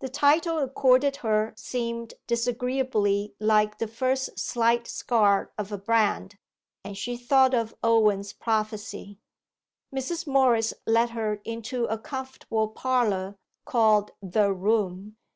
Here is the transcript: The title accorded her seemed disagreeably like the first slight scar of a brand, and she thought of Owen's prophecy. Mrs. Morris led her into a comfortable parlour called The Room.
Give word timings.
The 0.00 0.08
title 0.08 0.58
accorded 0.58 1.14
her 1.18 1.54
seemed 1.56 2.14
disagreeably 2.26 3.36
like 3.38 3.78
the 3.78 3.86
first 3.86 4.36
slight 4.36 4.88
scar 4.88 5.52
of 5.56 5.70
a 5.70 5.78
brand, 5.78 6.36
and 6.82 6.98
she 6.98 7.16
thought 7.16 7.54
of 7.54 7.76
Owen's 7.80 8.32
prophecy. 8.32 9.20
Mrs. 9.94 10.26
Morris 10.26 10.74
led 10.88 11.10
her 11.10 11.40
into 11.44 11.84
a 11.84 11.98
comfortable 11.98 12.66
parlour 12.66 13.36
called 13.64 14.10
The 14.20 14.52
Room. 14.52 15.16